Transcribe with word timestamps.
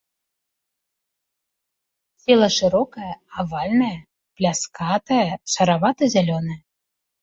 Цела 2.23 2.49
шырокае, 2.57 3.13
авальнае, 3.45 3.93
пляскатае, 4.35 5.25
шаравата-зялёнае. 5.57 6.59